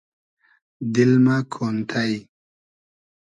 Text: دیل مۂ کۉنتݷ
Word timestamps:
دیل 0.93 1.13
مۂ 1.25 1.35
کۉنتݷ 1.53 2.11